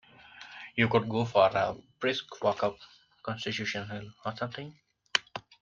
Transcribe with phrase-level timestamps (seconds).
[0.75, 2.75] You could go for a brisk walk up
[3.21, 4.75] Constitution Hill or something.